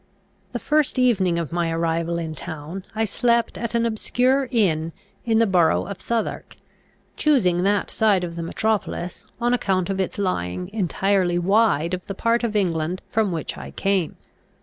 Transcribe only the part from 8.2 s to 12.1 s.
of the metropolis, on account of its lying entirely wide of